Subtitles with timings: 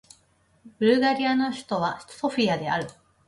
[0.79, 2.87] ブルガリアの首都はソフィアである